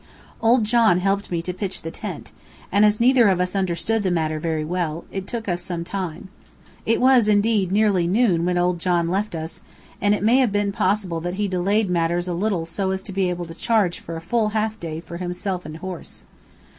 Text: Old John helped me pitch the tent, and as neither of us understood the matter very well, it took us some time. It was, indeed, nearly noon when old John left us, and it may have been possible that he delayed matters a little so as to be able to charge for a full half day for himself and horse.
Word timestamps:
Old 0.41 0.63
John 0.63 0.97
helped 0.97 1.29
me 1.29 1.43
pitch 1.43 1.83
the 1.83 1.91
tent, 1.91 2.31
and 2.71 2.83
as 2.85 2.99
neither 2.99 3.27
of 3.29 3.39
us 3.39 3.55
understood 3.55 4.01
the 4.01 4.09
matter 4.09 4.39
very 4.39 4.65
well, 4.65 5.05
it 5.11 5.27
took 5.27 5.47
us 5.47 5.61
some 5.61 5.83
time. 5.83 6.29
It 6.87 6.99
was, 6.99 7.27
indeed, 7.27 7.71
nearly 7.71 8.07
noon 8.07 8.43
when 8.43 8.57
old 8.57 8.79
John 8.79 9.09
left 9.09 9.35
us, 9.35 9.61
and 10.01 10.15
it 10.15 10.23
may 10.23 10.37
have 10.37 10.51
been 10.51 10.71
possible 10.71 11.21
that 11.21 11.35
he 11.35 11.47
delayed 11.47 11.87
matters 11.87 12.27
a 12.27 12.33
little 12.33 12.65
so 12.65 12.89
as 12.89 13.03
to 13.03 13.11
be 13.11 13.29
able 13.29 13.45
to 13.45 13.53
charge 13.53 13.99
for 13.99 14.15
a 14.15 14.21
full 14.21 14.49
half 14.57 14.79
day 14.79 15.01
for 15.01 15.17
himself 15.17 15.67
and 15.67 15.77
horse. 15.77 16.25